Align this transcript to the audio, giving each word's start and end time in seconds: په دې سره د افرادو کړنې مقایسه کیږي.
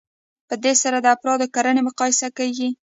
په 0.47 0.55
دې 0.63 0.73
سره 0.83 0.97
د 1.01 1.05
افرادو 1.15 1.51
کړنې 1.55 1.81
مقایسه 1.87 2.27
کیږي. 2.37 2.69